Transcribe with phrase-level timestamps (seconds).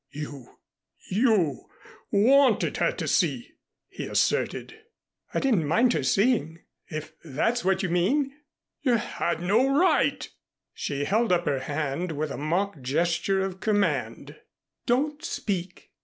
[0.09, 0.57] "You
[1.11, 1.69] you
[2.09, 3.51] wanted her to see,"
[3.87, 4.75] he asserted.
[5.31, 8.33] "I didn't mind her seeing if that's what you mean."
[8.81, 10.27] "You had no right"
[10.73, 14.37] She held up her hand with a mock gesture of command.
[14.87, 15.91] "Don't speak!